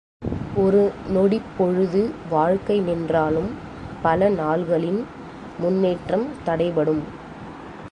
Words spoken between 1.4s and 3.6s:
பொழுது வாழ்க்கை நின்றாலும்